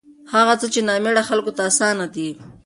هغه 0.33 0.53
څخه 0.61 0.71
چې 0.73 0.79
نامېړه 0.89 1.21
خلکو 1.29 1.51
ته 1.57 1.61
اسان 1.69 1.95
دي 2.15 2.29